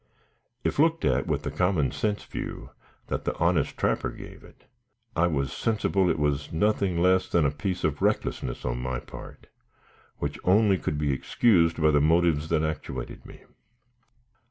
If 0.63 0.79
looked 0.79 1.05
at 1.05 1.27
with 1.27 1.43
the 1.43 1.51
common 1.51 1.91
sense 1.91 2.23
view 2.23 2.71
that 3.05 3.23
the 3.23 3.37
honest 3.37 3.77
trapper 3.77 4.09
gave 4.09 4.43
it, 4.43 4.63
I 5.15 5.27
was 5.27 5.53
sensible 5.53 6.09
it 6.09 6.17
was 6.17 6.51
nothing 6.51 6.99
less 6.99 7.29
than 7.29 7.45
a 7.45 7.51
piece 7.51 7.83
of 7.83 8.01
recklessness 8.01 8.61
upon 8.65 8.81
my 8.81 8.99
part, 8.99 9.45
which 10.17 10.39
only 10.43 10.79
could 10.79 10.97
be 10.97 11.13
excused 11.13 11.79
by 11.79 11.91
the 11.91 12.01
motives 12.01 12.49
that 12.49 12.63
actuated 12.63 13.27
me. 13.27 13.41